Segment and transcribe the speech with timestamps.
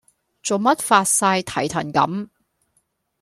[0.41, 2.29] 做乜發哂蹄騰咁